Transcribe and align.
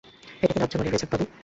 এটাকে 0.43 0.59
লজ্জা 0.61 0.77
বলে 0.79 0.89
রেজাক 0.89 1.09
বাবু। 1.11 1.25